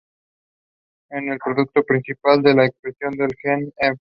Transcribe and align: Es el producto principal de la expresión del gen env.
Es 1.11 1.21
el 1.27 1.37
producto 1.37 1.83
principal 1.83 2.41
de 2.41 2.55
la 2.55 2.65
expresión 2.65 3.11
del 3.11 3.35
gen 3.35 3.71
env. 3.77 3.99